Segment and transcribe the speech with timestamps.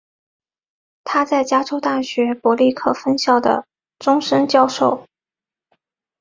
[1.03, 3.67] 他是在加州大学伯克利分校的
[3.99, 5.05] 终身教授。